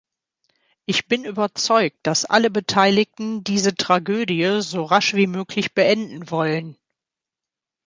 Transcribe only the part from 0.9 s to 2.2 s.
bin überzeugt,